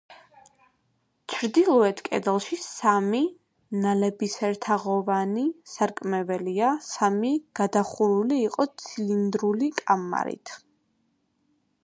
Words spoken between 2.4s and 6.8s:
სამი, ნალისებრთაღოვანი სარკმელია,